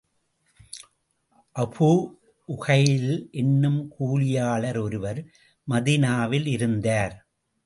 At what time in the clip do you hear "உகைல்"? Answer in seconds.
2.49-3.29